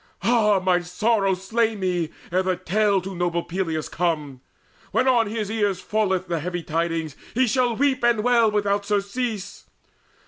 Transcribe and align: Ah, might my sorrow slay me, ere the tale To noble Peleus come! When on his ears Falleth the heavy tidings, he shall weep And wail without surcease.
Ah, 0.23 0.53
might 0.57 0.63
my 0.79 0.81
sorrow 0.81 1.35
slay 1.35 1.75
me, 1.75 2.09
ere 2.31 2.41
the 2.41 2.55
tale 2.55 3.01
To 3.03 3.13
noble 3.13 3.43
Peleus 3.43 3.87
come! 3.87 4.41
When 4.91 5.07
on 5.07 5.27
his 5.27 5.51
ears 5.51 5.79
Falleth 5.79 6.27
the 6.27 6.39
heavy 6.39 6.63
tidings, 6.63 7.15
he 7.35 7.45
shall 7.45 7.75
weep 7.75 8.03
And 8.03 8.23
wail 8.23 8.49
without 8.49 8.83
surcease. 8.83 9.65